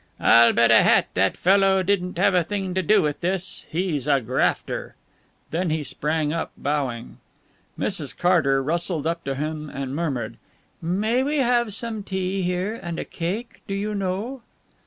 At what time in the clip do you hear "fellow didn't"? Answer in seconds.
1.37-2.17